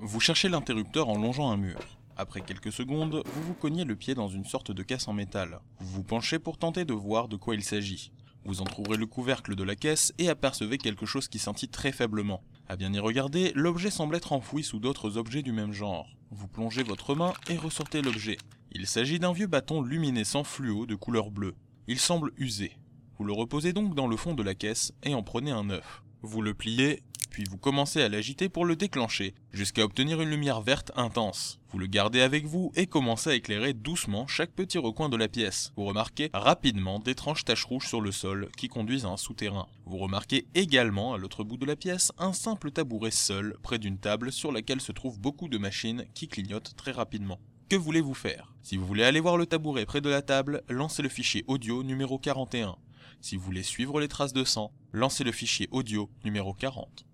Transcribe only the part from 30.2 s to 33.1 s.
une lumière verte intense. Vous le gardez avec vous et